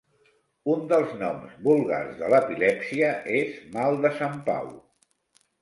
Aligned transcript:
Un 0.75 0.79
dels 0.93 1.11
noms 1.19 1.51
vulgars 1.67 2.17
de 2.23 2.31
l'epilèpsia 2.35 3.13
és 3.43 3.61
"mal 3.77 4.03
de 4.07 4.13
Sant 4.23 4.41
Pau". 4.49 4.73